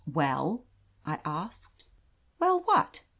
"Well?" 0.11 0.63
I 1.05 1.19
asked. 1.23 1.83
"Well— 2.39 2.61
what?" 2.65 3.03